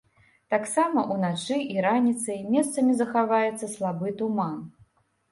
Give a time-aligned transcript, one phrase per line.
[0.51, 4.57] Таксама ўначы і раніцай месцамі захаваецца слабы туман.